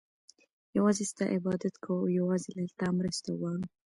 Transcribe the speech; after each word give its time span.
يوازي 0.77 1.05
ستا 1.11 1.23
عبادت 1.33 1.75
كوو 1.83 2.01
او 2.01 2.07
يوازي 2.19 2.51
له 2.57 2.65
تا 2.79 2.87
مرسته 2.97 3.29
غواړو 3.39 3.65